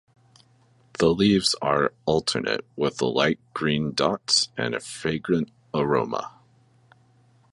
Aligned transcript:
The 0.97 1.09
leaves 1.09 1.53
are 1.61 1.93
alternate, 2.07 2.65
with 2.75 3.03
light 3.03 3.37
green 3.53 3.93
dots 3.93 4.49
and 4.57 4.73
a 4.73 4.79
fragrant 4.79 5.51
aroma. 5.75 6.39